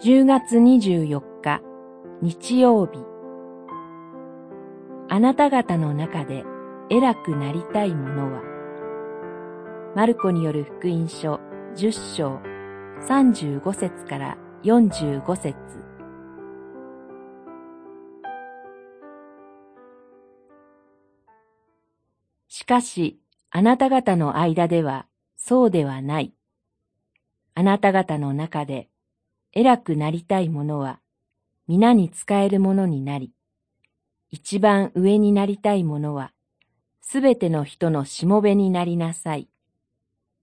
[0.00, 1.60] 10月24日
[2.22, 3.00] 日曜日。
[5.08, 6.44] あなた方の中で
[6.88, 8.42] 偉くなりたいものは？
[9.96, 11.40] マルコによる福音書
[11.74, 12.40] 10章
[13.08, 15.56] 35節から45節。
[22.46, 23.18] しかし、
[23.50, 26.32] あなた方の間ではそうではない。
[27.56, 28.88] あなた方の中で
[29.58, 31.00] 偉くなりたい者は
[31.66, 33.32] 皆に使えるものになり、
[34.30, 36.30] 一番上になりたい者は
[37.00, 39.48] すべての人のしもべになりなさい。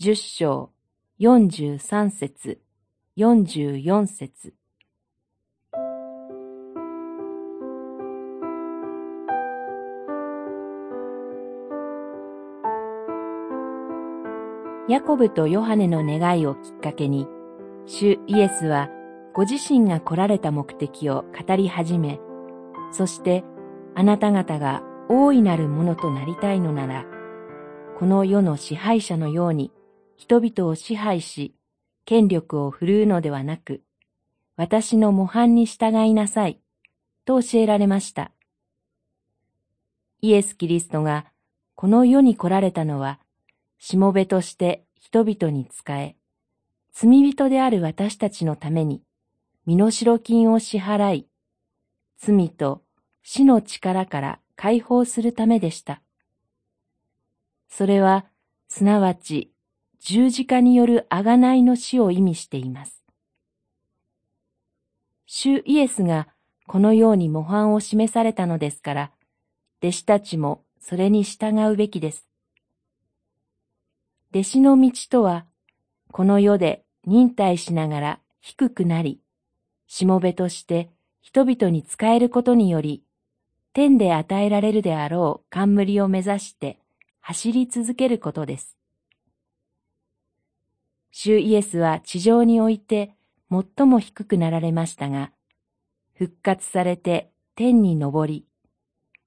[0.00, 0.72] 十章
[1.16, 2.60] 四十三節
[3.14, 4.52] 四十四節
[14.88, 17.28] ヤコブとヨハネの願いをきっかけに、
[17.86, 18.88] 主イエスは
[19.34, 22.20] ご自身が来られた目的を語り始め、
[22.92, 23.42] そして
[23.96, 27.04] あなた方が大いなるものとなりたいのなら、
[27.98, 29.72] この世の支配者のように
[30.16, 31.56] 人々を支配し、
[32.04, 33.82] 権力を振るうのではなく、
[34.56, 36.60] 私の模範に従いなさい、
[37.24, 38.30] と教えられました。
[40.20, 41.26] イエス・キリストが
[41.74, 43.18] この世に来られたのは、
[43.78, 46.14] しもべとして人々に仕え、
[46.92, 49.02] 罪人である私たちのために、
[49.66, 51.28] 身代金を支払い、
[52.18, 52.82] 罪と
[53.22, 56.02] 死の力から解放するためでした。
[57.68, 58.26] それは、
[58.68, 59.52] すなわち、
[60.00, 63.02] 十字架による贖いの死を意味しています。
[65.26, 66.28] 主イエスが
[66.66, 69.12] このように模範を示されたのですから、
[69.82, 72.28] 弟子たちもそれに従うべきです。
[74.30, 75.46] 弟子の道とは、
[76.12, 79.23] この世で忍耐しながら低くなり、
[79.86, 80.90] しもべとして
[81.20, 83.02] 人々に仕えることにより、
[83.72, 86.78] 天で与えられるであろう冠を目指して
[87.20, 88.76] 走り続けることです。
[91.10, 93.14] 主イエスは地上において
[93.50, 95.32] 最も低くなられましたが、
[96.14, 98.46] 復活されて天に昇り、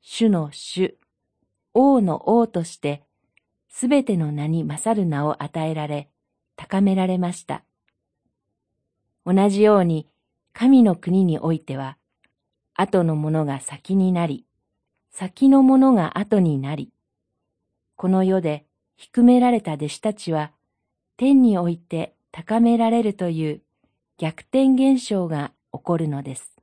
[0.00, 0.98] 主の主、
[1.74, 3.02] 王の王として
[3.68, 6.08] すべての名に勝る名を与えられ、
[6.56, 7.62] 高められました。
[9.24, 10.08] 同じように、
[10.60, 11.98] 神の国においては、
[12.74, 14.44] 後のものが先になり、
[15.12, 16.90] 先のものが後になり、
[17.94, 18.64] この世で
[18.96, 20.50] 低められた弟子たちは、
[21.16, 23.62] 天において高められるという
[24.16, 26.57] 逆転現象が起こるのです。